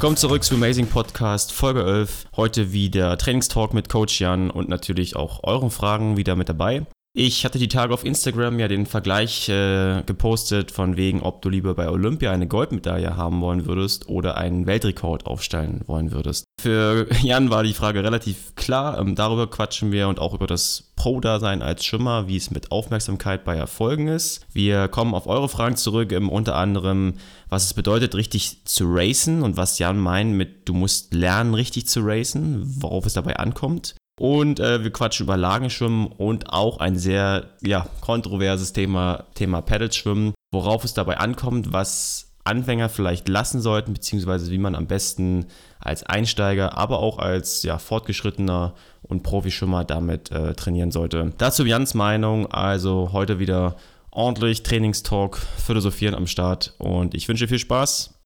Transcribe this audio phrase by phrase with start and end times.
[0.00, 2.28] Willkommen zurück zu Amazing Podcast, Folge 11.
[2.34, 6.86] Heute wieder Trainingstalk mit Coach Jan und natürlich auch euren Fragen wieder mit dabei.
[7.12, 11.48] Ich hatte die Tage auf Instagram ja den Vergleich äh, gepostet, von wegen, ob du
[11.48, 16.44] lieber bei Olympia eine Goldmedaille haben wollen würdest oder einen Weltrekord aufstellen wollen würdest.
[16.60, 18.96] Für Jan war die Frage relativ klar.
[18.96, 23.44] Ähm, darüber quatschen wir und auch über das Pro-Dasein als Schimmer, wie es mit Aufmerksamkeit
[23.44, 24.46] bei Erfolgen ist.
[24.52, 27.14] Wir kommen auf eure Fragen zurück, ähm, unter anderem,
[27.48, 31.88] was es bedeutet, richtig zu racen und was Jan meint mit, du musst lernen, richtig
[31.88, 33.96] zu racen, worauf es dabei ankommt.
[34.20, 40.34] Und äh, wir quatschen über Lagenschwimmen und auch ein sehr ja, kontroverses Thema, Thema Paddle-Schwimmen,
[40.52, 45.46] worauf es dabei ankommt, was Anfänger vielleicht lassen sollten, beziehungsweise wie man am besten
[45.78, 51.32] als Einsteiger, aber auch als ja, fortgeschrittener und Profischwimmer damit äh, trainieren sollte.
[51.38, 53.76] Dazu Jans Meinung, also heute wieder
[54.10, 58.20] ordentlich Trainingstalk, Philosophieren am Start und ich wünsche viel Spaß.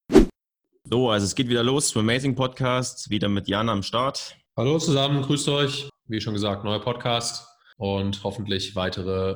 [0.90, 4.36] So, also es geht wieder los zum Amazing Podcast, wieder mit Jan am Start.
[4.56, 5.88] Hallo zusammen, grüßt euch.
[6.06, 9.34] Wie schon gesagt, neuer Podcast und hoffentlich weitere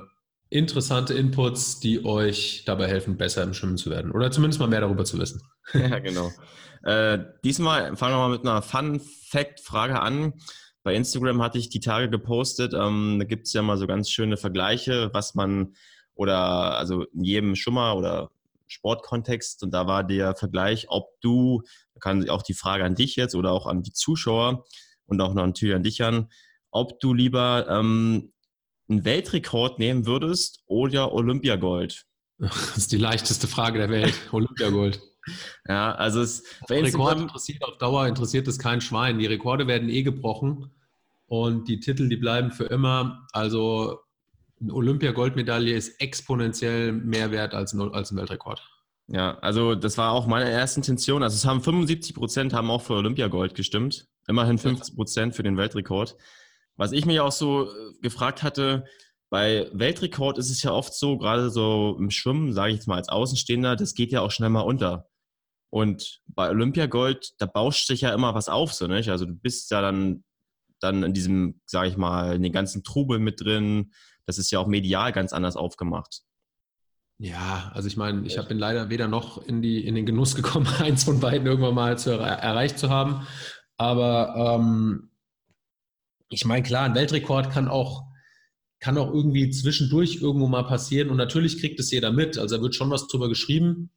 [0.49, 4.81] interessante Inputs, die euch dabei helfen, besser im Schwimmen zu werden oder zumindest mal mehr
[4.81, 5.43] darüber zu wissen.
[5.75, 6.31] Ja, genau.
[6.85, 10.35] Äh, diesmal fangen wir mal mit einer Fun-Fact-Frage an.
[10.85, 12.73] Bei Instagram hatte ich die Tage gepostet.
[12.73, 15.75] Ähm, da gibt es ja mal so ganz schöne Vergleiche, was man
[16.15, 18.31] oder also in jedem Schummer oder
[18.69, 21.63] Sportkontext und da war der Vergleich, ob du,
[21.95, 24.65] da kann auch die Frage an dich jetzt oder auch an die Zuschauer,
[25.09, 26.29] und auch noch an dich an,
[26.71, 28.33] ob du lieber ähm,
[28.89, 32.05] einen Weltrekord nehmen würdest oder Olympiagold.
[32.39, 35.01] Das ist die leichteste Frage der Welt, Olympiagold.
[35.67, 39.19] ja, also es Rekord interessiert auf Dauer, interessiert es kein Schwein.
[39.19, 40.71] Die Rekorde werden eh gebrochen
[41.27, 43.27] und die Titel, die bleiben für immer.
[43.33, 43.99] Also
[44.61, 48.63] eine Olympiagoldmedaille ist exponentiell mehr wert als ein, als ein Weltrekord.
[49.09, 51.23] Ja, also das war auch meine erste Intention.
[51.23, 54.07] Also es haben 75 Prozent haben auch für Olympiagold gestimmt.
[54.29, 56.17] Immerhin 50 Prozent für den Weltrekord.
[56.77, 58.85] Was ich mich auch so äh, gefragt hatte,
[59.31, 62.97] bei Weltrekord ist es ja oft so, gerade so im Schwimmen, sage ich jetzt mal
[62.97, 65.07] als Außenstehender, das geht ja auch schnell mal unter.
[65.71, 69.11] Und bei Olympiagold, da bauscht sich ja immer was auf, so nicht?
[69.11, 70.25] Also du bist ja dann,
[70.81, 73.93] dann in diesem, sage ich mal, in den ganzen Trubel mit drin.
[74.25, 76.23] Das ist ja auch medial ganz anders aufgemacht.
[77.19, 80.69] Ja, also ich meine, ich bin leider weder noch in, die, in den Genuss gekommen,
[80.79, 83.27] eins von beiden irgendwann mal zu, erreicht zu haben.
[83.79, 85.11] Aber ähm,
[86.29, 88.05] ich meine, klar, ein Weltrekord kann auch,
[88.81, 91.11] kann auch irgendwie zwischendurch irgendwo mal passieren.
[91.11, 92.39] Und natürlich kriegt es jeder mit.
[92.39, 93.91] Also da wird schon was drüber geschrieben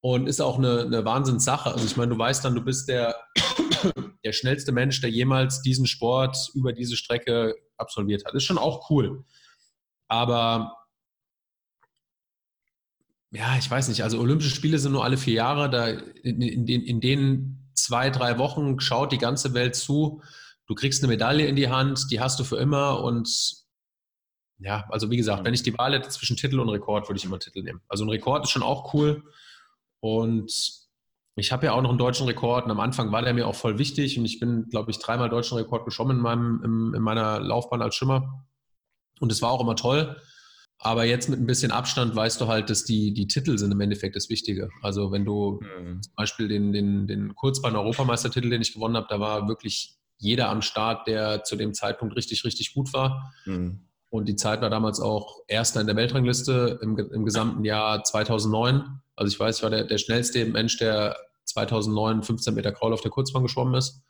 [0.00, 1.72] und ist auch eine, eine Wahnsinnssache.
[1.72, 3.16] Also ich meine, du weißt dann, du bist der,
[4.24, 8.34] der schnellste Mensch, der jemals diesen Sport über diese Strecke absolviert hat.
[8.34, 9.24] Ist schon auch cool.
[10.06, 10.74] Aber
[13.30, 14.02] ja, ich weiß nicht.
[14.02, 15.68] Also Olympische Spiele sind nur alle vier Jahre.
[15.70, 20.22] Da in, in, in denen zwei, drei Wochen schaut die ganze Welt zu.
[20.66, 23.64] Du kriegst eine Medaille in die Hand, die hast du für immer und
[24.58, 27.24] ja, also wie gesagt, wenn ich die Wahl hätte zwischen Titel und Rekord, würde ich
[27.24, 27.80] immer Titel nehmen.
[27.88, 29.22] Also ein Rekord ist schon auch cool
[30.00, 30.52] und
[31.36, 33.54] ich habe ja auch noch einen deutschen Rekord und am Anfang war der mir auch
[33.54, 37.02] voll wichtig und ich bin, glaube ich, dreimal deutschen Rekord geschwommen in, meinem, in, in
[37.02, 38.44] meiner Laufbahn als Schimmer
[39.20, 40.20] und es war auch immer toll.
[40.80, 43.80] Aber jetzt mit ein bisschen Abstand weißt du halt, dass die, die Titel sind im
[43.80, 44.70] Endeffekt das Wichtige.
[44.80, 46.02] Also wenn du mhm.
[46.02, 50.62] zum Beispiel den, den, den Kurzbahn-Europameistertitel, den ich gewonnen habe, da war wirklich jeder am
[50.62, 53.32] Start, der zu dem Zeitpunkt richtig, richtig gut war.
[53.44, 53.88] Mhm.
[54.10, 59.00] Und die Zeit war damals auch erster in der Weltrangliste im, im gesamten Jahr 2009.
[59.16, 63.00] Also ich weiß, ich war der, der schnellste Mensch, der 2009 15 Meter Kraul auf
[63.00, 64.02] der Kurzbahn geschwommen ist.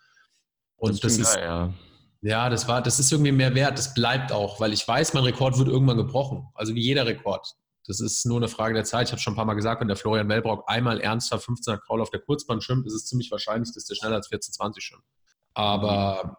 [0.76, 1.74] Und das, das ist, geil, ja.
[2.20, 3.78] Ja, das war, das ist irgendwie mehr wert.
[3.78, 6.48] Das bleibt auch, weil ich weiß, mein Rekord wird irgendwann gebrochen.
[6.54, 7.54] Also wie jeder Rekord.
[7.86, 9.06] Das ist nur eine Frage der Zeit.
[9.06, 12.02] Ich habe schon ein paar Mal gesagt, wenn der Florian Wellbrock einmal ernsthaft 15er Kraul
[12.02, 15.04] auf der Kurzbahn schwimmt, ist es ziemlich wahrscheinlich, dass der schneller als 14,20 schwimmt.
[15.54, 16.38] Aber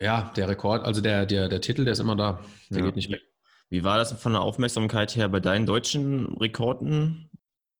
[0.00, 2.40] ja, der Rekord, also der, der, der Titel, der ist immer da.
[2.70, 2.84] Der ja.
[2.84, 3.22] geht nicht weg.
[3.68, 7.29] Wie war das von der Aufmerksamkeit her bei deinen deutschen Rekorden?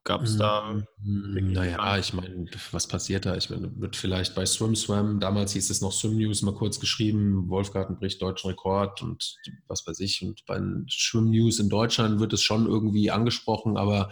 [0.05, 0.83] Gab es da?
[1.03, 3.37] Hm, naja, ich meine, was passiert da?
[3.37, 6.81] Ich meine, wird vielleicht bei Swim Swam, damals hieß es noch Swim News, mal kurz
[6.81, 9.37] geschrieben, Wolfgarten bricht deutschen Rekord und
[9.69, 10.23] was weiß ich.
[10.23, 10.59] Und bei
[10.89, 14.11] Swim News in Deutschland wird es schon irgendwie angesprochen, aber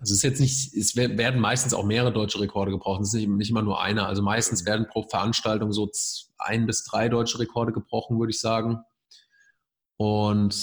[0.00, 3.02] also es ist jetzt nicht, es werden meistens auch mehrere deutsche Rekorde gebrochen.
[3.02, 4.06] Es ist nicht, nicht immer nur einer.
[4.06, 5.90] Also meistens werden pro Veranstaltung so
[6.38, 8.78] ein bis drei deutsche Rekorde gebrochen, würde ich sagen.
[9.98, 10.56] Und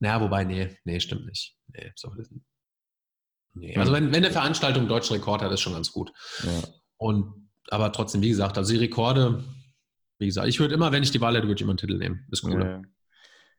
[0.00, 1.54] naja, wobei, nee, nee, stimmt nicht.
[1.66, 2.10] Nee, so,
[3.58, 6.12] Nee, also wenn, wenn eine Veranstaltung einen deutschen Rekord hat, ist schon ganz gut.
[6.44, 6.68] Ja.
[6.96, 9.44] Und aber trotzdem, wie gesagt, also die Rekorde,
[10.18, 11.98] wie gesagt, ich würde immer, wenn ich die Wahl hätte, würde ich immer einen Titel
[11.98, 12.26] nehmen.
[12.30, 12.62] Ist cool.
[12.62, 12.82] Ja.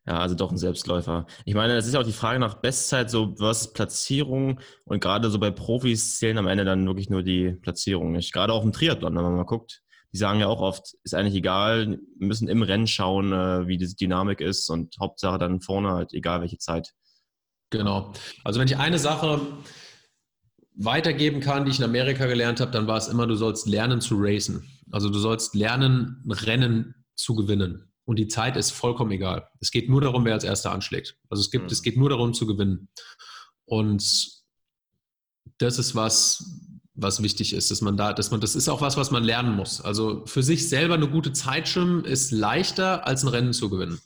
[0.08, 1.28] Ja, also doch ein Selbstläufer.
[1.46, 5.30] Ich meine, es ist ja auch die Frage nach Bestzeit, so was Platzierung und gerade
[5.30, 8.34] so bei Profis zählen am Ende dann wirklich nur die Platzierung nicht.
[8.34, 11.36] Gerade auch im Triathlon, wenn man mal guckt, die sagen ja auch oft, ist eigentlich
[11.36, 15.92] egal, wir müssen im Rennen schauen, äh, wie diese Dynamik ist und Hauptsache dann vorne
[15.92, 16.94] halt, egal welche Zeit.
[17.70, 18.14] Genau.
[18.44, 19.42] Also wenn ich eine Sache
[20.80, 24.00] weitergeben kann, die ich in Amerika gelernt habe, dann war es immer, du sollst lernen
[24.00, 24.64] zu racen.
[24.92, 27.92] Also du sollst lernen, Rennen zu gewinnen.
[28.06, 29.48] Und die Zeit ist vollkommen egal.
[29.60, 31.18] Es geht nur darum, wer als Erster anschlägt.
[31.30, 31.72] Also es, gibt, mhm.
[31.72, 32.88] es geht nur darum zu gewinnen.
[33.66, 34.42] Und
[35.60, 36.44] das ist was,
[36.96, 39.56] was wichtig ist, dass man da, dass man, das ist auch was, was man lernen
[39.56, 39.82] muss.
[39.82, 44.00] Also für sich selber eine gute Zeit schwimmen ist leichter, als ein Rennen zu gewinnen.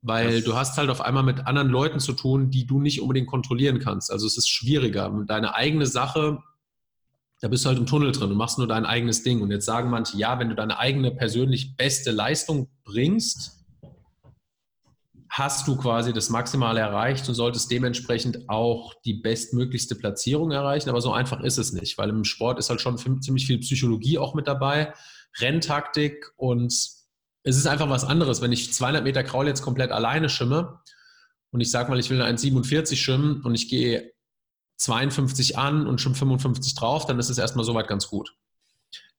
[0.00, 3.00] Weil das du hast halt auf einmal mit anderen Leuten zu tun, die du nicht
[3.00, 4.12] unbedingt kontrollieren kannst.
[4.12, 5.10] Also es ist schwieriger.
[5.26, 6.38] Deine eigene Sache
[7.40, 9.42] da bist du halt im Tunnel drin und machst nur dein eigenes Ding.
[9.42, 13.64] Und jetzt sagen manche, ja, wenn du deine eigene persönlich beste Leistung bringst,
[15.30, 20.90] hast du quasi das Maximale erreicht und solltest dementsprechend auch die bestmöglichste Platzierung erreichen.
[20.90, 24.18] Aber so einfach ist es nicht, weil im Sport ist halt schon ziemlich viel Psychologie
[24.18, 24.92] auch mit dabei,
[25.38, 26.74] Renntaktik und
[27.48, 28.42] es ist einfach was anderes.
[28.42, 30.80] Wenn ich 200 Meter Kraul jetzt komplett alleine schimme
[31.50, 34.12] und ich sage mal, ich will eine 1,47 schwimmen und ich gehe
[34.76, 38.36] 52 an und schon 55 drauf, dann ist es erstmal soweit ganz gut.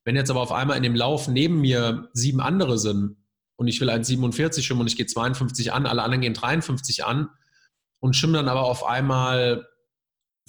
[0.06, 3.18] Wenn jetzt aber auf einmal in dem Lauf neben mir sieben andere sind
[3.58, 7.04] und ich will ein 47 schwimmen und ich gehe 52 an, alle anderen gehen 53
[7.04, 7.30] an
[8.00, 9.68] und schwimmen dann aber auf einmal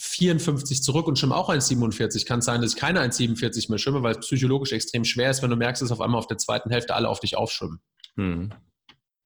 [0.00, 4.02] 54 zurück und schwimme auch 1,47, kann es sein, dass ich keine 1,47 mehr schwimme,
[4.02, 6.70] weil es psychologisch extrem schwer ist, wenn du merkst, dass auf einmal auf der zweiten
[6.70, 7.80] Hälfte alle auf dich aufschwimmen.
[8.16, 8.50] Hm.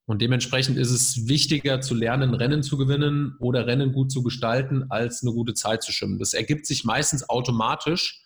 [0.05, 4.85] Und dementsprechend ist es wichtiger zu lernen, Rennen zu gewinnen oder Rennen gut zu gestalten,
[4.89, 6.19] als eine gute Zeit zu schwimmen.
[6.19, 8.23] Das ergibt sich meistens automatisch,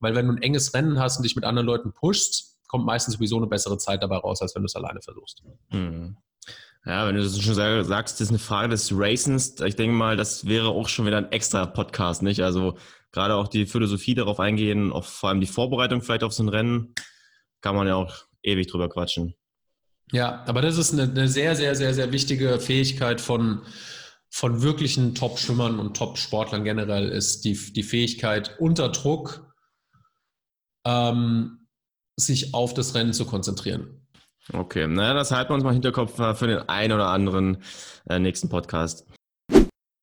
[0.00, 3.14] weil wenn du ein enges Rennen hast und dich mit anderen Leuten pushst, kommt meistens
[3.14, 5.42] sowieso eine bessere Zeit dabei raus, als wenn du es alleine versuchst.
[5.70, 6.16] Mhm.
[6.84, 9.60] Ja, wenn du das schon sagst, das ist eine Frage des Racens.
[9.60, 12.40] Ich denke mal, das wäre auch schon wieder ein extra Podcast, nicht?
[12.42, 12.76] Also
[13.12, 16.48] gerade auch die Philosophie darauf eingehen, auch vor allem die Vorbereitung vielleicht auf so ein
[16.48, 16.94] Rennen,
[17.60, 19.34] kann man ja auch ewig drüber quatschen.
[20.10, 23.62] Ja, aber das ist eine, eine sehr, sehr, sehr, sehr wichtige Fähigkeit von,
[24.28, 29.54] von wirklichen Top-Schwimmern und Top-Sportlern generell, ist die, die Fähigkeit unter Druck
[30.84, 31.68] ähm,
[32.16, 34.01] sich auf das Rennen zu konzentrieren.
[34.50, 37.62] Okay, naja, das halten wir uns mal Hinterkopf für den einen oder anderen
[38.08, 39.06] äh, nächsten Podcast.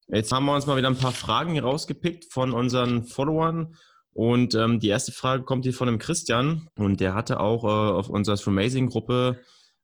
[0.08, 3.76] Jetzt haben wir uns mal wieder ein paar Fragen hier rausgepickt von unseren Followern.
[4.14, 7.68] Und ähm, die erste Frage kommt hier von dem Christian und der hatte auch äh,
[7.68, 9.40] auf unserer Amazing-Gruppe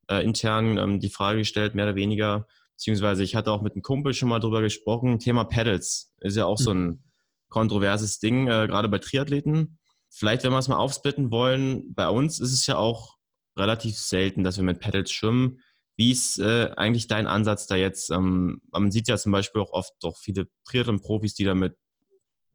[0.10, 3.84] äh, intern ähm, die Frage gestellt, mehr oder weniger, beziehungsweise ich hatte auch mit einem
[3.84, 6.64] Kumpel schon mal drüber gesprochen, Thema Pedals ist ja auch mhm.
[6.64, 7.04] so ein
[7.50, 9.78] kontroverses Ding, äh, gerade bei Triathleten.
[10.10, 13.15] Vielleicht, wenn wir es mal aufsplitten wollen, bei uns ist es ja auch
[13.58, 15.60] relativ selten, dass wir mit Pedals schwimmen.
[15.98, 18.12] Wie ist äh, eigentlich dein Ansatz da jetzt?
[18.12, 21.76] Ähm, man sieht ja zum Beispiel auch oft doch viele Triathlon-Profis, die da mit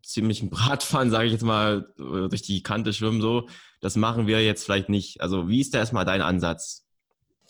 [0.02, 3.48] ziemlichem Bratfahren, sage ich jetzt mal, äh, durch die Kante schwimmen so.
[3.80, 5.20] Das machen wir jetzt vielleicht nicht.
[5.20, 6.86] Also wie ist da erstmal dein Ansatz?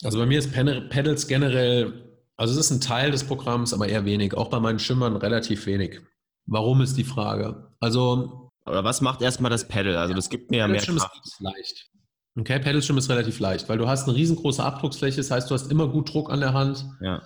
[0.03, 4.05] Also bei mir ist Pedals generell, also es ist ein Teil des Programms, aber eher
[4.05, 4.33] wenig.
[4.35, 6.01] Auch bei meinen Schimmern relativ wenig.
[6.45, 7.71] Warum ist die Frage?
[7.79, 8.49] Also.
[8.65, 9.97] Oder was macht erstmal das Pedal?
[9.97, 11.19] Also das gibt mir ja mehr Kraft.
[11.23, 11.90] Ist leicht.
[12.37, 15.69] Okay, Pedalschirm ist relativ leicht, weil du hast eine riesengroße Abdrucksfläche, das heißt, du hast
[15.69, 16.85] immer gut Druck an der Hand.
[17.01, 17.21] Ja.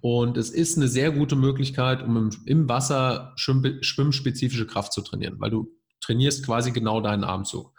[0.00, 5.50] Und es ist eine sehr gute Möglichkeit, um im Wasser schwimmspezifische Kraft zu trainieren, weil
[5.50, 5.70] du
[6.00, 7.74] trainierst quasi genau deinen Armzug.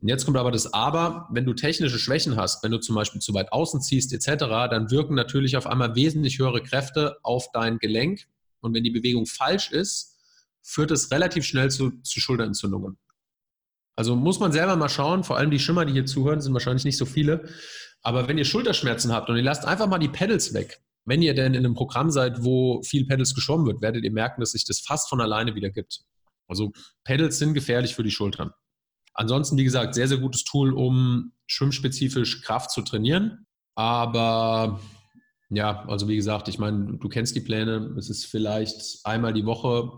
[0.00, 3.20] Und jetzt kommt aber das Aber, wenn du technische Schwächen hast, wenn du zum Beispiel
[3.20, 7.78] zu weit außen ziehst etc., dann wirken natürlich auf einmal wesentlich höhere Kräfte auf dein
[7.78, 8.26] Gelenk.
[8.60, 10.16] Und wenn die Bewegung falsch ist,
[10.62, 12.98] führt es relativ schnell zu, zu Schulterentzündungen.
[13.96, 16.84] Also muss man selber mal schauen, vor allem die Schimmer, die hier zuhören, sind wahrscheinlich
[16.84, 17.48] nicht so viele.
[18.02, 21.34] Aber wenn ihr Schulterschmerzen habt und ihr lasst einfach mal die Pedals weg, wenn ihr
[21.34, 24.64] denn in einem Programm seid, wo viel Pedals geschwommen wird, werdet ihr merken, dass sich
[24.64, 26.02] das fast von alleine wieder gibt.
[26.46, 26.72] Also
[27.04, 28.50] Pedals sind gefährlich für die Schultern.
[29.14, 33.46] Ansonsten, wie gesagt, sehr, sehr gutes Tool, um schwimmspezifisch Kraft zu trainieren.
[33.74, 34.80] Aber
[35.48, 37.94] ja, also wie gesagt, ich meine, du kennst die Pläne.
[37.96, 39.90] Es ist vielleicht einmal die Woche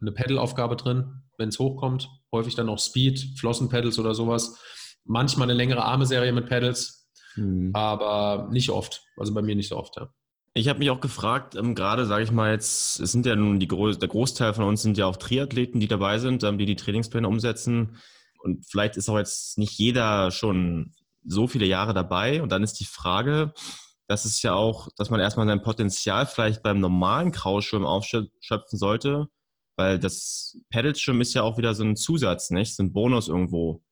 [0.00, 2.10] eine Pedalaufgabe drin, wenn es hochkommt.
[2.32, 4.58] Häufig dann auch Speed, Flossenpedals oder sowas.
[5.04, 7.70] Manchmal eine längere Arme-Serie mit Pedals, mhm.
[7.74, 9.02] aber nicht oft.
[9.16, 10.08] Also bei mir nicht so oft, ja.
[10.54, 13.58] Ich habe mich auch gefragt, ähm, gerade sage ich mal jetzt, es sind ja nun
[13.58, 16.76] die der Großteil von uns sind ja auch Triathleten, die dabei sind, ähm, die die
[16.76, 17.96] Trainingspläne umsetzen
[18.42, 20.92] und vielleicht ist auch jetzt nicht jeder schon
[21.24, 22.42] so viele Jahre dabei.
[22.42, 23.52] Und dann ist die Frage,
[24.08, 29.28] das ist ja auch, dass man erstmal sein Potenzial vielleicht beim normalen Krauschwimmen aufschöpfen sollte,
[29.76, 32.74] weil das Pedalschwimmen ist ja auch wieder so ein Zusatz, nicht?
[32.74, 33.82] So ein Bonus irgendwo.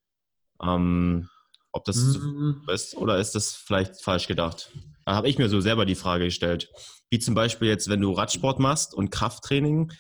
[0.62, 1.28] Ähm,
[1.72, 2.62] ob das mhm.
[2.68, 4.72] ist oder ist das vielleicht falsch gedacht?
[5.04, 6.70] Da habe ich mir so selber die Frage gestellt.
[7.10, 9.92] Wie zum Beispiel jetzt, wenn du Radsport machst und Krafttraining,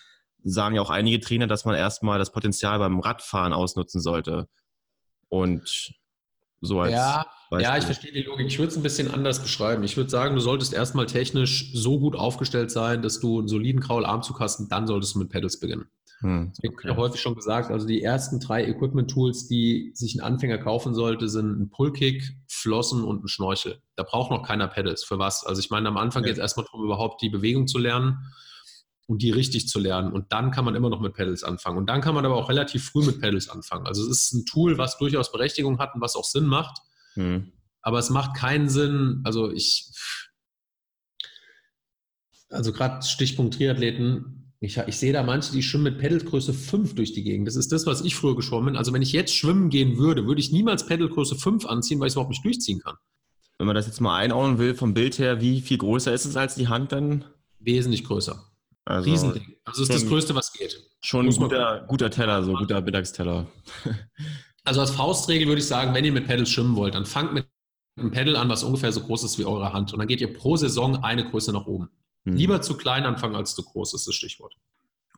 [0.42, 4.48] sagen ja auch einige Trainer, dass man erstmal das Potenzial beim Radfahren ausnutzen sollte.
[5.28, 5.92] Und
[6.60, 7.26] so als ja,
[7.58, 8.46] ja, ich verstehe die Logik.
[8.46, 9.82] Ich würde es ein bisschen anders beschreiben.
[9.82, 13.80] Ich würde sagen, du solltest erstmal technisch so gut aufgestellt sein, dass du einen soliden
[13.80, 15.86] Kraularmzug hast und dann solltest du mit Pedals beginnen.
[16.20, 16.88] Hm, Deswegen okay.
[16.88, 20.94] habe ja häufig schon gesagt, also die ersten drei Equipment-Tools, die sich ein Anfänger kaufen
[20.94, 23.80] sollte, sind ein Pullkick, Flossen und ein Schnorchel.
[23.96, 25.02] Da braucht noch keiner Pedals.
[25.02, 25.44] Für was?
[25.44, 26.28] Also ich meine, am Anfang ja.
[26.28, 28.18] geht es erstmal darum, überhaupt die Bewegung zu lernen
[29.10, 30.12] und die richtig zu lernen.
[30.12, 31.78] Und dann kann man immer noch mit Pedals anfangen.
[31.78, 33.84] Und dann kann man aber auch relativ früh mit Pedals anfangen.
[33.88, 36.78] Also es ist ein Tool, was durchaus Berechtigung hat und was auch Sinn macht.
[37.14, 37.50] Hm.
[37.82, 39.90] Aber es macht keinen Sinn, also ich,
[42.50, 47.12] also gerade Stichpunkt Triathleten, ich, ich, sehe da manche, die schwimmen mit Pedalgröße 5 durch
[47.12, 47.48] die Gegend.
[47.48, 48.76] Das ist das, was ich früher geschwommen bin.
[48.76, 52.12] Also wenn ich jetzt schwimmen gehen würde, würde ich niemals Pedalgröße 5 anziehen, weil ich
[52.12, 52.94] es überhaupt nicht durchziehen kann.
[53.58, 56.36] Wenn man das jetzt mal einordnen will vom Bild her, wie viel größer ist es
[56.36, 57.24] als die Hand dann?
[57.58, 58.49] Wesentlich größer.
[58.90, 59.56] Also, Riesending.
[59.64, 60.76] Also ist das Größte, was geht.
[61.00, 63.46] Schon ein guter, guter Teller, so guter Mittagsteller.
[64.62, 67.46] Also als Faustregel würde ich sagen, wenn ihr mit Pedals schwimmen wollt, dann fangt mit
[67.96, 69.94] einem Pedal an, was ungefähr so groß ist wie eure Hand.
[69.94, 71.88] Und dann geht ihr pro Saison eine Größe nach oben.
[72.24, 72.36] Hm.
[72.36, 74.54] Lieber zu klein anfangen als zu groß, ist das Stichwort.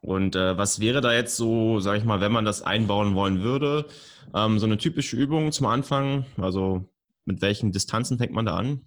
[0.01, 3.43] Und äh, was wäre da jetzt so, sag ich mal, wenn man das einbauen wollen
[3.43, 3.87] würde,
[4.33, 6.25] ähm, so eine typische Übung zum Anfang?
[6.37, 6.85] Also
[7.25, 8.83] mit welchen Distanzen fängt man da an?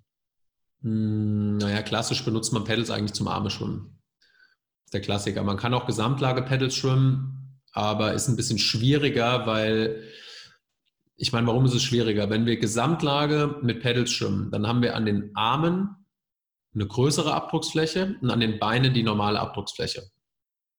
[0.82, 4.00] Hm, naja, klassisch benutzt man Pedals eigentlich zum Arme schwimmen.
[4.96, 5.44] Der Klassiker.
[5.44, 10.06] Man kann auch Gesamtlage-Pedals schwimmen, aber ist ein bisschen schwieriger, weil
[11.18, 12.30] ich meine, warum ist es schwieriger?
[12.30, 15.90] Wenn wir Gesamtlage mit Pedals schwimmen, dann haben wir an den Armen
[16.74, 20.02] eine größere Abdrucksfläche und an den Beinen die normale Abdrucksfläche.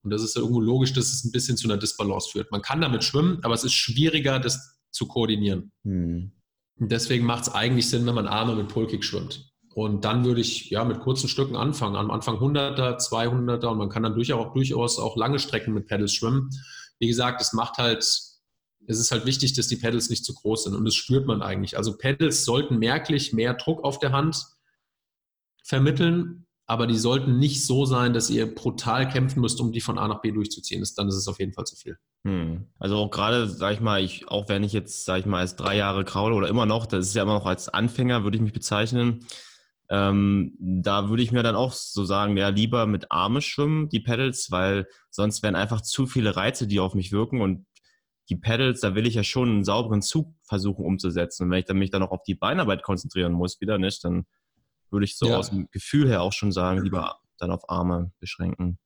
[0.03, 2.51] Und das ist ja irgendwo logisch, dass es ein bisschen zu einer Disbalance führt.
[2.51, 5.73] Man kann damit schwimmen, aber es ist schwieriger, das zu koordinieren.
[5.85, 6.33] Hm.
[6.79, 9.53] Und deswegen macht es eigentlich Sinn, wenn man Arme mit Pullkick schwimmt.
[9.77, 11.97] Und dann würde ich ja mit kurzen Stücken anfangen.
[11.97, 16.15] Am Anfang 100er, 200er und man kann dann durchaus, durchaus auch lange Strecken mit Pedals
[16.15, 16.49] schwimmen.
[16.99, 18.41] Wie gesagt, es macht halt, es
[18.87, 21.77] ist halt wichtig, dass die Pedals nicht zu groß sind und das spürt man eigentlich.
[21.77, 24.47] Also Pedals sollten merklich mehr Druck auf der Hand
[25.63, 29.99] vermitteln, aber die sollten nicht so sein, dass ihr brutal kämpfen müsst, um die von
[29.99, 30.81] A nach B durchzuziehen.
[30.81, 31.99] Das, dann ist es auf jeden Fall zu viel.
[32.25, 32.65] Hm.
[32.79, 35.55] Also auch gerade, sag ich mal, ich, auch wenn ich jetzt, sag ich mal, als
[35.55, 38.43] drei Jahre kraule oder immer noch, das ist ja immer noch als Anfänger, würde ich
[38.43, 39.27] mich bezeichnen.
[39.89, 44.01] Ähm, da würde ich mir dann auch so sagen, ja, lieber mit Arme schwimmen, die
[44.01, 47.67] Pedals, weil sonst wären einfach zu viele Reize, die auf mich wirken und
[48.29, 51.45] die Pedals, da will ich ja schon einen sauberen Zug versuchen umzusetzen.
[51.45, 54.27] Und wenn ich dann mich dann auch auf die Beinarbeit konzentrieren muss, wieder nicht, dann
[54.91, 55.37] würde ich so ja.
[55.37, 58.79] aus dem Gefühl her auch schon sagen, lieber dann auf Arme beschränken.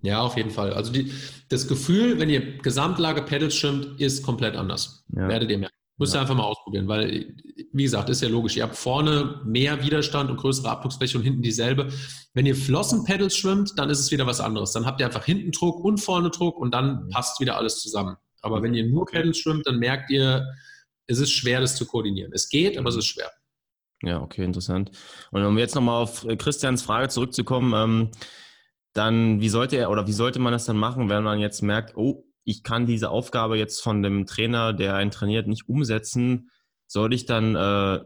[0.00, 0.72] Ja, auf jeden Fall.
[0.72, 1.12] Also die,
[1.48, 5.04] das Gefühl, wenn ihr Gesamtlage Pedals schwimmt, ist komplett anders.
[5.08, 5.28] Ja.
[5.28, 5.76] Werdet ihr merken.
[5.96, 7.36] Müsst ihr einfach mal ausprobieren, weil,
[7.72, 8.56] wie gesagt, ist ja logisch.
[8.56, 11.88] Ihr habt vorne mehr Widerstand und größere Abdrucksfläche und hinten dieselbe.
[12.32, 14.72] Wenn ihr Flossenpedals schwimmt, dann ist es wieder was anderes.
[14.72, 17.08] Dann habt ihr einfach hinten Druck und vorne Druck und dann mhm.
[17.10, 18.16] passt wieder alles zusammen.
[18.42, 20.44] Aber wenn ihr nur Pedals schwimmt, dann merkt ihr,
[21.06, 22.32] es ist schwer, das zu koordinieren.
[22.34, 23.30] Es geht, aber es ist schwer.
[24.02, 24.90] Ja, okay, interessant.
[25.30, 28.10] Und um jetzt nochmal auf äh, Christians Frage zurückzukommen, ähm,
[28.92, 31.96] dann wie sollte er oder wie sollte man das dann machen, wenn man jetzt merkt,
[31.96, 36.50] oh, ich kann diese Aufgabe jetzt von dem Trainer, der einen trainiert, nicht umsetzen,
[36.86, 38.00] soll ich dann, äh,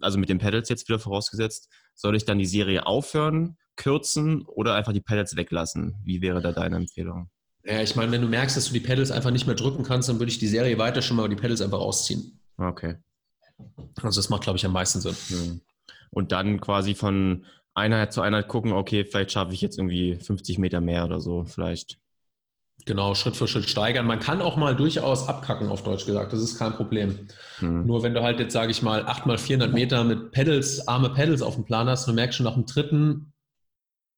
[0.00, 4.74] also mit den Pedals jetzt wieder vorausgesetzt, soll ich dann die Serie aufhören, kürzen oder
[4.74, 5.96] einfach die Pedals weglassen?
[6.02, 7.30] Wie wäre da deine Empfehlung?
[7.64, 10.08] Ja, ich meine, wenn du merkst, dass du die Pedals einfach nicht mehr drücken kannst,
[10.08, 12.40] dann würde ich die Serie weiter schon mal die Pedals einfach ausziehen.
[12.56, 12.96] Okay.
[14.02, 15.16] Also das macht, glaube ich, am meisten Sinn.
[15.28, 15.60] Hm.
[16.10, 20.58] Und dann quasi von Einheit zu Einheit gucken, okay, vielleicht schaffe ich jetzt irgendwie 50
[20.58, 21.98] Meter mehr oder so, vielleicht.
[22.86, 24.06] Genau, Schritt für Schritt steigern.
[24.06, 26.32] Man kann auch mal durchaus abkacken, auf Deutsch gesagt.
[26.32, 27.28] Das ist kein Problem.
[27.58, 27.84] Hm.
[27.84, 31.10] Nur wenn du halt jetzt, sage ich mal, 8 mal 400 Meter mit Pedals, arme
[31.10, 33.32] Pedals auf dem Plan hast, und du merkst schon nach dem dritten,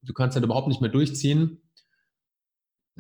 [0.03, 1.63] du kannst halt überhaupt nicht mehr durchziehen,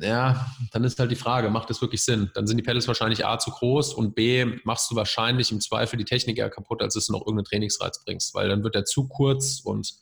[0.00, 2.30] ja, dann ist halt die Frage, macht das wirklich Sinn?
[2.34, 5.96] Dann sind die Pedals wahrscheinlich A zu groß und B machst du wahrscheinlich im Zweifel
[5.96, 8.84] die Technik eher kaputt, als dass du noch irgendeinen Trainingsreiz bringst, weil dann wird der
[8.84, 9.92] zu kurz und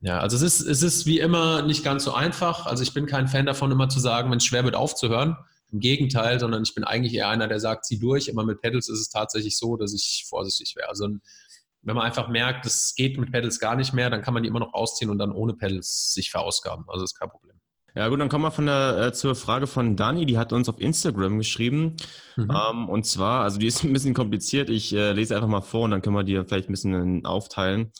[0.00, 2.66] ja, also es ist, es ist wie immer nicht ganz so einfach.
[2.66, 5.36] Also ich bin kein Fan davon, immer zu sagen, wenn es schwer wird, aufzuhören.
[5.72, 8.30] Im Gegenteil, sondern ich bin eigentlich eher einer, der sagt, zieh durch.
[8.32, 10.88] Aber mit Pedals ist es tatsächlich so, dass ich vorsichtig wäre.
[10.88, 11.08] Also
[11.82, 14.48] wenn man einfach merkt, es geht mit Pedals gar nicht mehr, dann kann man die
[14.48, 16.86] immer noch ausziehen und dann ohne Pedals sich verausgaben.
[16.88, 17.56] Also ist kein Problem.
[17.94, 20.68] Ja gut, dann kommen wir von der, äh, zur Frage von Dani, die hat uns
[20.68, 21.96] auf Instagram geschrieben.
[22.36, 22.50] Mhm.
[22.50, 25.82] Ähm, und zwar, also die ist ein bisschen kompliziert, ich äh, lese einfach mal vor
[25.82, 27.92] und dann können wir die vielleicht ein bisschen aufteilen.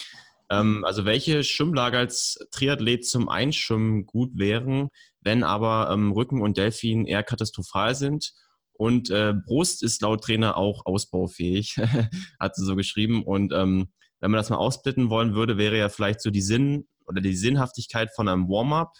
[0.50, 4.88] Ähm, also welche Schwimmlager als Triathlet zum Einschwimmen gut wären,
[5.20, 8.32] wenn aber ähm, Rücken und Delfin eher katastrophal sind
[8.72, 11.76] Und äh, Brust ist laut Trainer auch ausbaufähig,
[12.40, 13.22] hat sie so geschrieben.
[13.22, 16.88] Und ähm, wenn man das mal aufsplitten wollen würde, wäre ja vielleicht so die Sinn
[17.06, 18.94] oder die Sinnhaftigkeit von einem Warm-up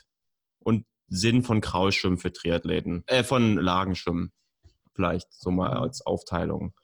[0.60, 4.32] und Sinn von Kraulschwimmen für Triathleten, äh, von Lagenschwimmen
[4.94, 6.74] vielleicht so mal als Aufteilung.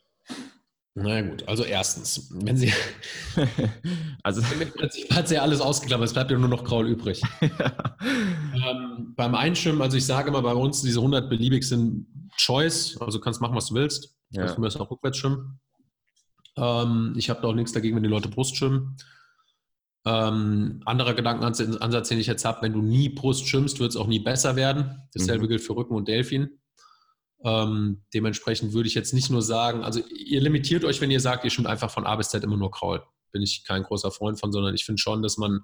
[0.98, 2.72] Na gut, also erstens, wenn Sie.
[4.22, 7.20] also im Prinzip hat sie ja alles ausgeklammert, es bleibt ja nur noch Kraul übrig.
[7.42, 12.06] ähm, beim Einschwimmen, also ich sage immer bei uns, diese 100 beliebig sind
[12.38, 14.16] Choice, also kannst machen, was du willst.
[14.30, 14.44] Ja.
[14.44, 15.60] Also du musst auch rückwärts schwimmen.
[16.56, 18.96] Ähm, ich habe da auch nichts dagegen, wenn die Leute Brust schwimmen.
[20.06, 24.06] Ähm, anderer Gedankenansatz, den ich jetzt habe, wenn du nie Brust schwimmst, wird es auch
[24.06, 25.02] nie besser werden.
[25.12, 25.48] Dasselbe mhm.
[25.48, 26.58] gilt für Rücken und Delfin.
[27.44, 31.44] Ähm, dementsprechend würde ich jetzt nicht nur sagen, also ihr limitiert euch, wenn ihr sagt,
[31.44, 33.02] ihr schwimmt einfach von A bis Z immer nur Kraul.
[33.32, 35.60] Bin ich kein großer Freund von, sondern ich finde schon, dass man,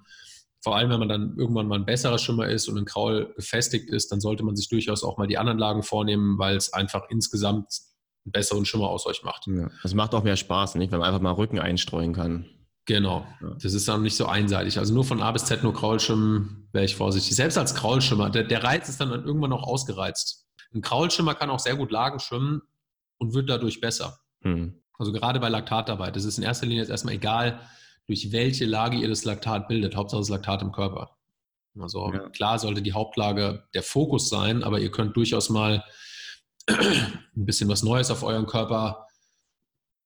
[0.61, 3.89] vor allem wenn man dann irgendwann mal ein besserer Schwimmer ist und ein Kraul gefestigt
[3.89, 7.03] ist, dann sollte man sich durchaus auch mal die anderen Lagen vornehmen, weil es einfach
[7.09, 7.67] insgesamt
[8.25, 9.47] einen besseren Schimmer aus euch macht.
[9.47, 10.91] Ja, das macht auch mehr Spaß, nicht?
[10.91, 12.45] wenn man einfach mal Rücken einstreuen kann.
[12.85, 13.25] Genau.
[13.41, 13.55] Ja.
[13.61, 14.77] Das ist dann nicht so einseitig.
[14.77, 17.35] Also nur von A bis Z nur Kraulschimmen wäre ich vorsichtig.
[17.35, 20.42] Selbst als Kraulschimmer, der, der Reiz ist dann irgendwann auch ausgereizt.
[20.73, 22.61] Ein Kraulschimmer kann auch sehr gut Lagen schwimmen
[23.17, 24.19] und wird dadurch besser.
[24.41, 24.81] Mhm.
[24.97, 26.15] Also gerade bei Laktatarbeit.
[26.15, 27.59] Das ist in erster Linie jetzt erstmal egal,
[28.07, 29.95] durch welche Lage ihr das Laktat bildet.
[29.95, 31.17] Hauptsache das Laktat im Körper.
[31.79, 32.29] Also ja.
[32.29, 35.83] klar sollte die Hauptlage der Fokus sein, aber ihr könnt durchaus mal
[36.67, 39.07] ein bisschen was Neues auf euren Körper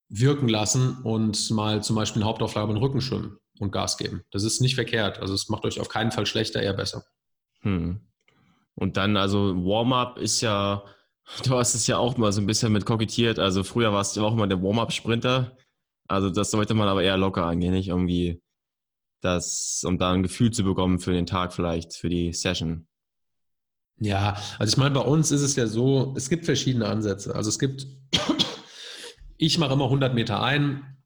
[0.10, 4.24] wirken lassen und mal zum Beispiel eine Hauptauflage mit dem Rücken schwimmen und Gas geben.
[4.32, 5.20] Das ist nicht verkehrt.
[5.20, 7.04] Also es macht euch auf keinen Fall schlechter, eher besser.
[7.62, 8.07] Hm.
[8.78, 10.84] Und dann, also Warm-up ist ja,
[11.44, 13.40] du hast es ja auch mal so ein bisschen mit kokettiert.
[13.40, 15.58] Also früher warst du auch immer der Warm-up-Sprinter.
[16.08, 18.42] Also das sollte man aber eher locker angehen, nicht irgendwie
[19.22, 22.88] das, um da ein Gefühl zu bekommen für den Tag vielleicht, für die Session.
[24.00, 27.34] Ja, also ich meine, bei uns ist es ja so, es gibt verschiedene Ansätze.
[27.34, 27.88] Also es gibt,
[29.38, 30.97] ich mache immer 100 Meter ein,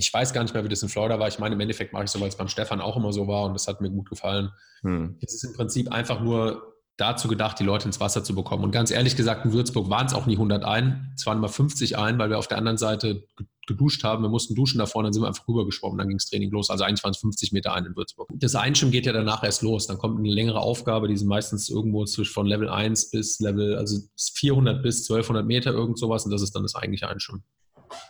[0.00, 1.28] ich weiß gar nicht mehr, wie das in Florida war.
[1.28, 3.44] Ich meine, im Endeffekt mache ich so, weil es beim Stefan auch immer so war
[3.44, 4.50] und das hat mir gut gefallen.
[4.80, 5.18] Hm.
[5.20, 8.64] Es ist im Prinzip einfach nur dazu gedacht, die Leute ins Wasser zu bekommen.
[8.64, 11.12] Und ganz ehrlich gesagt, in Würzburg waren es auch nie 100 ein.
[11.16, 13.24] Es waren immer 50 ein, weil wir auf der anderen Seite
[13.66, 14.22] geduscht haben.
[14.22, 16.70] Wir mussten duschen davor, dann sind wir einfach rübergeschwommen, dann ging das Training los.
[16.70, 18.28] Also eigentlich waren es 50 Meter ein in Würzburg.
[18.34, 19.86] Das Einschwimmen geht ja danach erst los.
[19.86, 23.76] Dann kommt eine längere Aufgabe, die sind meistens irgendwo zwischen von Level 1 bis Level,
[23.76, 23.98] also
[24.34, 26.24] 400 bis 1200 Meter, irgend sowas.
[26.24, 27.44] Und das ist dann das eigentliche Einschwimmen.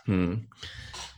[0.05, 0.47] Hm.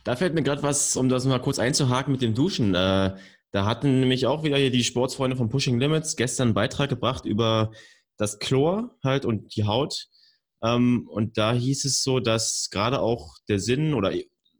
[0.04, 2.74] Da fällt mir gerade was, um das mal kurz einzuhaken mit dem Duschen.
[2.74, 3.16] Äh,
[3.50, 7.24] da hatten nämlich auch wieder hier die Sportsfreunde von Pushing Limits gestern einen Beitrag gebracht
[7.24, 7.72] über
[8.18, 10.08] das Chlor halt und die Haut.
[10.62, 14.12] Ähm, und da hieß es so, dass gerade auch der Sinn, oder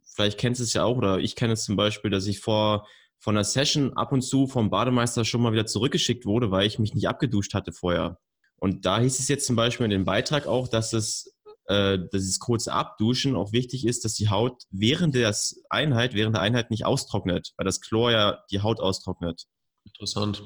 [0.03, 2.87] vielleicht kennst du es ja auch, oder ich kenne es zum Beispiel, dass ich vor
[3.19, 6.79] von einer Session ab und zu vom Bademeister schon mal wieder zurückgeschickt wurde, weil ich
[6.79, 8.19] mich nicht abgeduscht hatte vorher.
[8.57, 11.34] Und da hieß es jetzt zum Beispiel in dem Beitrag auch, dass es
[11.67, 15.35] äh, dieses kurze Abduschen auch wichtig ist, dass die Haut während der
[15.69, 19.45] Einheit, während der Einheit nicht austrocknet, weil das Chlor ja die Haut austrocknet.
[19.85, 20.43] Interessant.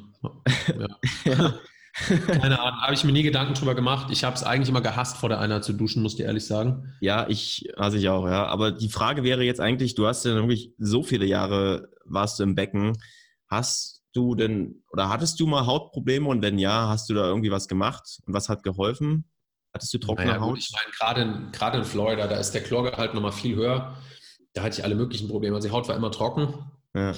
[1.25, 1.59] Ja.
[2.27, 4.09] Keine Ahnung, habe ich mir nie Gedanken drüber gemacht.
[4.11, 6.93] Ich habe es eigentlich immer gehasst, vor der Einheit zu duschen, muss ich ehrlich sagen.
[7.01, 8.45] Ja, ich hasse ich auch, ja.
[8.45, 12.43] Aber die Frage wäre jetzt eigentlich, du hast ja wirklich so viele Jahre warst du
[12.43, 12.97] im Becken.
[13.47, 17.51] Hast du denn oder hattest du mal Hautprobleme und wenn ja, hast du da irgendwie
[17.51, 19.25] was gemacht und was hat geholfen?
[19.73, 20.55] Hattest du trockene naja, Haut?
[20.55, 23.95] Gut, ich meine, gerade, gerade in Florida, da ist der Chlorgehalt nochmal viel höher.
[24.53, 25.55] Da hatte ich alle möglichen Probleme.
[25.55, 26.71] Also die Haut war immer trocken.
[26.93, 27.13] Ja.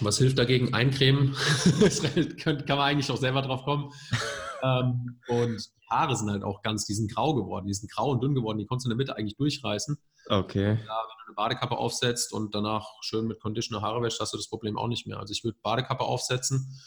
[0.00, 0.74] Was hilft dagegen?
[0.74, 1.36] Eincremen.
[1.80, 3.92] das kann man eigentlich auch selber drauf kommen.
[4.62, 7.66] ähm, und die Haare sind halt auch ganz, die sind grau geworden.
[7.66, 8.58] Die sind grau und dünn geworden.
[8.58, 9.98] Die konntest du in der Mitte eigentlich durchreißen.
[10.28, 10.70] Okay.
[10.72, 14.32] Und, ja, wenn du eine Badekappe aufsetzt und danach schön mit Conditioner Haare wäschst, hast
[14.32, 15.18] du das Problem auch nicht mehr.
[15.18, 16.80] Also ich würde Badekappe aufsetzen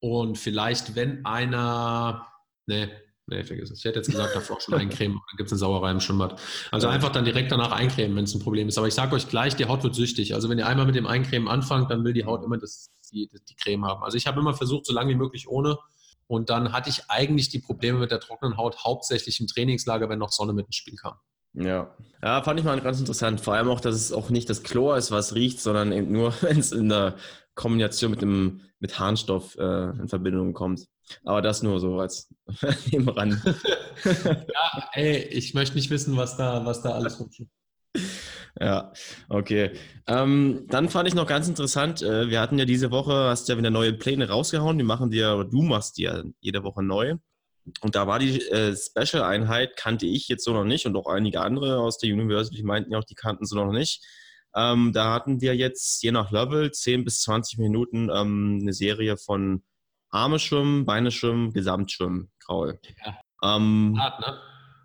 [0.00, 2.26] und vielleicht, wenn einer,
[2.66, 2.88] nee,
[3.32, 3.78] Nee, vergiss es.
[3.78, 6.38] Ich hätte jetzt gesagt, davor schon eincremen, dann gibt es eine Sauerei im Schwimmbad.
[6.70, 8.76] Also einfach dann direkt danach eincremen, wenn es ein Problem ist.
[8.76, 10.34] Aber ich sage euch gleich, die Haut wird süchtig.
[10.34, 13.30] Also wenn ihr einmal mit dem Eincremen anfangt, dann will die Haut immer das, die,
[13.48, 14.02] die Creme haben.
[14.02, 15.78] Also ich habe immer versucht, so lange wie möglich ohne.
[16.26, 20.18] Und dann hatte ich eigentlich die Probleme mit der trockenen Haut hauptsächlich im Trainingslager, wenn
[20.18, 21.14] noch Sonne mit ins Spiel kam.
[21.54, 21.94] Ja.
[22.22, 23.40] ja, fand ich mal ganz interessant.
[23.40, 26.34] Vor allem auch, dass es auch nicht das Chlor ist, was riecht, sondern eben nur,
[26.42, 27.16] wenn es in der
[27.54, 30.88] Kombination mit dem mit Harnstoff äh, in Verbindung kommt.
[31.24, 32.28] Aber das nur so als
[32.90, 33.42] nebenan.
[34.04, 37.48] ja, ey, ich möchte nicht wissen, was da, was da alles rumsteht.
[38.60, 38.92] Ja,
[39.28, 39.72] okay.
[40.06, 43.56] Ähm, dann fand ich noch ganz interessant, äh, wir hatten ja diese Woche, hast ja
[43.56, 47.16] wieder neue Pläne rausgehauen, die machen dir, oder du machst ja jede Woche neu.
[47.80, 51.40] Und da war die äh, Special-Einheit, kannte ich jetzt so noch nicht und auch einige
[51.40, 54.04] andere aus der University meinten ja auch, die kannten sie noch nicht.
[54.54, 59.16] Ähm, da hatten wir jetzt je nach Level 10 bis 20 Minuten ähm, eine Serie
[59.16, 59.62] von
[60.12, 62.78] Arme schwimmen, Beine schwimmen, Gesamtschwimmen, Kraul.
[63.04, 63.56] Ja.
[63.56, 64.38] Ähm, Hart, ne?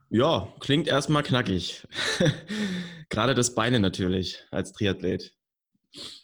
[0.09, 1.85] Ja, klingt erstmal knackig.
[3.09, 5.33] Gerade das Beine natürlich als Triathlet.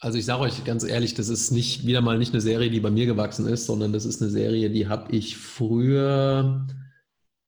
[0.00, 2.80] Also ich sage euch ganz ehrlich, das ist nicht wieder mal nicht eine Serie, die
[2.80, 6.66] bei mir gewachsen ist, sondern das ist eine Serie, die habe ich früher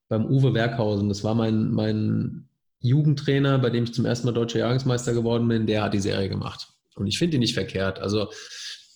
[0.09, 1.09] beim Uwe Werkhausen.
[1.09, 2.49] Das war mein, mein
[2.81, 5.65] Jugendtrainer, bei dem ich zum ersten Mal deutscher Jahrgangsmeister geworden bin.
[5.65, 6.67] Der hat die Serie gemacht.
[6.95, 7.99] Und ich finde die nicht verkehrt.
[7.99, 8.29] Also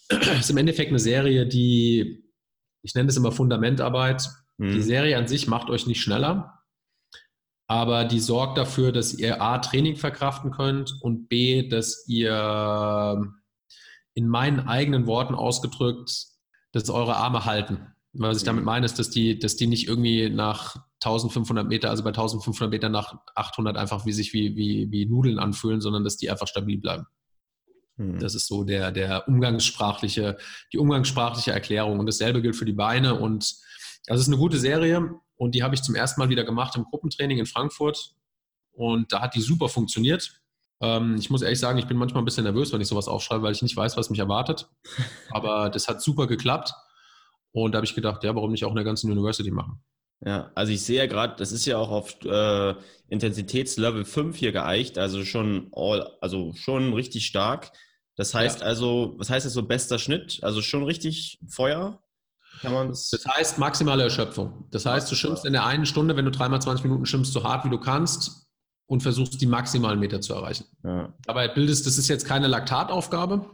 [0.09, 2.23] es ist im Endeffekt eine Serie, die,
[2.83, 4.29] ich nenne es immer Fundamentarbeit.
[4.57, 4.71] Mhm.
[4.71, 6.59] Die Serie an sich macht euch nicht schneller,
[7.67, 13.33] aber die sorgt dafür, dass ihr A, Training verkraften könnt und B, dass ihr
[14.13, 16.11] in meinen eigenen Worten ausgedrückt,
[16.73, 17.87] dass eure Arme halten.
[18.13, 18.65] Was ich damit mhm.
[18.65, 22.89] meine, ist, dass die, dass die nicht irgendwie nach 1500 Meter, also bei 1500 Meter
[22.89, 26.77] nach 800 einfach wie sich wie, wie, wie Nudeln anfühlen, sondern dass die einfach stabil
[26.77, 27.05] bleiben.
[28.01, 28.19] Mhm.
[28.19, 30.37] Das ist so der, der umgangssprachliche,
[30.73, 31.99] die umgangssprachliche Erklärung.
[31.99, 33.19] Und dasselbe gilt für die Beine.
[33.19, 33.55] Und
[34.07, 35.15] das ist eine gute Serie.
[35.35, 38.13] Und die habe ich zum ersten Mal wieder gemacht im Gruppentraining in Frankfurt.
[38.71, 40.41] Und da hat die super funktioniert.
[40.81, 43.43] Ähm, ich muss ehrlich sagen, ich bin manchmal ein bisschen nervös, wenn ich sowas aufschreibe,
[43.43, 44.69] weil ich nicht weiß, was mich erwartet.
[45.29, 46.73] Aber das hat super geklappt.
[47.51, 49.83] Und da habe ich gedacht, ja, warum nicht auch in der ganzen University machen?
[50.23, 52.75] Ja, also ich sehe ja gerade, das ist ja auch auf äh,
[53.07, 57.71] Intensitätslevel 5 hier geeicht, also schon all, also schon richtig stark.
[58.21, 58.67] Das heißt ja.
[58.67, 60.37] also, was heißt das so bester Schnitt?
[60.43, 62.03] Also schon richtig Feuer?
[62.59, 64.67] Kann man das, das heißt maximale Erschöpfung.
[64.69, 67.43] Das heißt, du schimpfst in der einen Stunde, wenn du dreimal 20 Minuten schimpfst, so
[67.43, 68.45] hart wie du kannst
[68.85, 70.65] und versuchst die maximalen Meter zu erreichen.
[70.83, 71.11] Ja.
[71.25, 73.49] Dabei bildest, das ist jetzt keine Laktataufgabe.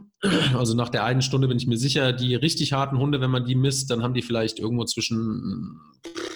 [0.54, 3.46] Also nach der einen Stunde bin ich mir sicher, die richtig harten Hunde, wenn man
[3.46, 5.80] die misst, dann haben die vielleicht irgendwo zwischen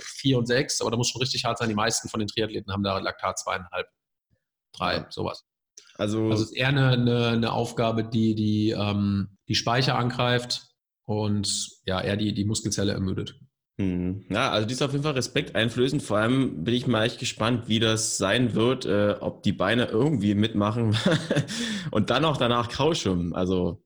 [0.05, 1.67] vier und sechs, aber da muss schon richtig hart sein.
[1.67, 3.87] Die meisten von den Triathleten haben da Laktat zweieinhalb,
[4.71, 5.43] drei, sowas.
[5.95, 10.67] Also, also es ist eher eine, eine, eine Aufgabe, die die, ähm, die Speicher angreift
[11.05, 13.39] und ja, eher die, die Muskelzelle ermüdet.
[13.79, 14.25] Hm.
[14.29, 16.01] Ja, also die ist auf jeden Fall Respekt einflößend.
[16.01, 19.85] Vor allem bin ich mal echt gespannt, wie das sein wird, äh, ob die Beine
[19.85, 20.95] irgendwie mitmachen
[21.91, 23.33] und dann auch danach Krauschwimmen.
[23.33, 23.83] Also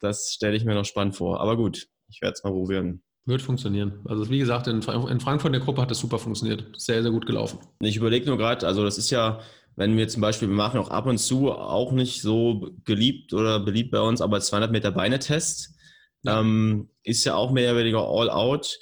[0.00, 1.40] das stelle ich mir noch spannend vor.
[1.40, 3.02] Aber gut, ich werde es mal probieren.
[3.24, 4.02] Wird funktionieren.
[4.04, 6.64] Also wie gesagt, in, in Frankfurt in der Gruppe hat das super funktioniert.
[6.76, 7.58] Sehr, sehr gut gelaufen.
[7.80, 9.40] Ich überlege nur gerade, also das ist ja,
[9.76, 13.60] wenn wir zum Beispiel, wir machen auch ab und zu auch nicht so geliebt oder
[13.60, 15.76] beliebt bei uns, aber 200 Meter Beine-Test
[16.22, 16.40] ja.
[16.40, 18.78] ähm, ist ja auch mehr oder weniger all out.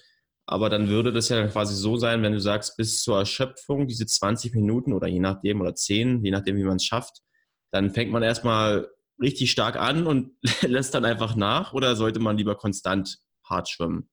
[0.46, 4.06] Aber dann würde das ja quasi so sein, wenn du sagst, bis zur Erschöpfung, diese
[4.06, 7.22] 20 Minuten oder je nachdem oder 10, je nachdem, wie man es schafft,
[7.72, 8.88] dann fängt man erstmal
[9.20, 14.08] richtig stark an und lässt dann einfach nach oder sollte man lieber konstant hart schwimmen?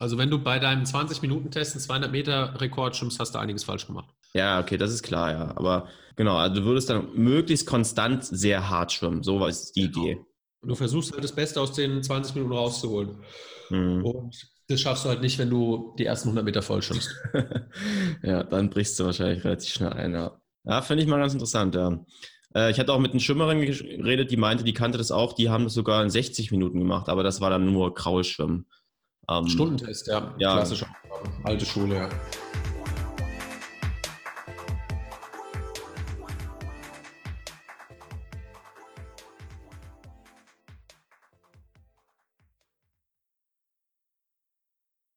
[0.00, 4.14] Also wenn du bei deinem 20-Minuten-Test einen 200-Meter-Rekord schwimmst, hast du einiges falsch gemacht.
[4.34, 5.56] Ja, okay, das ist klar, ja.
[5.56, 9.22] Aber genau, also du würdest dann möglichst konstant sehr hart schwimmen.
[9.22, 10.04] So war die genau.
[10.04, 10.20] Idee.
[10.60, 13.22] Und du versuchst halt das Beste aus den 20 Minuten rauszuholen.
[13.70, 14.04] Mhm.
[14.04, 17.14] Und das schaffst du halt nicht, wenn du die ersten 100 Meter voll schwimmst.
[18.22, 20.40] ja, dann brichst du wahrscheinlich relativ schnell ein, ja.
[20.64, 22.04] Ja, finde ich mal ganz interessant, ja.
[22.54, 25.48] Äh, ich hatte auch mit einer Schwimmerin geredet, die meinte, die kannte das auch, die
[25.48, 28.66] haben das sogar in 60 Minuten gemacht, aber das war dann nur Kraulschwimmen.
[29.30, 30.34] Ähm, Stundentest, ja.
[30.38, 30.54] ja.
[30.54, 30.86] Klassische
[31.44, 32.08] Alte Schule, ja.